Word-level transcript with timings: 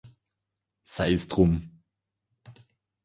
Sei’s 0.83 1.27
drum. 1.27 1.69